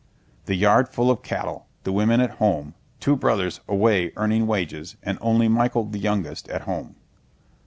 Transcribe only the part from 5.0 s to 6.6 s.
and only Michael the youngest,